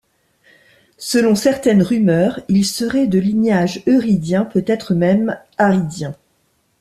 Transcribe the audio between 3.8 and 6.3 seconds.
œridien, peut-être même ærdien.